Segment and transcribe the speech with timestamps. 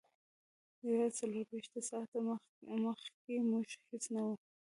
[0.89, 2.17] یوازې څلور ویشت ساعته
[2.85, 4.35] مخکې موږ هیڅ نه وو